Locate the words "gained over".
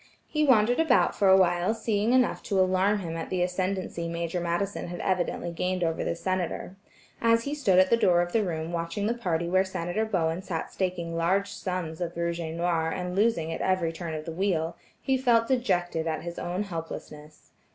5.51-6.03